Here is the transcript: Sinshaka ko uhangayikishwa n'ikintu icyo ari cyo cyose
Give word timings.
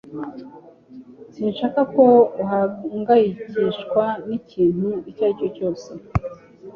Sinshaka 1.33 1.81
ko 1.95 2.05
uhangayikishwa 2.43 4.03
n'ikintu 4.27 4.89
icyo 5.09 5.21
ari 5.25 5.35
cyo 5.39 5.47
cyose 5.55 5.89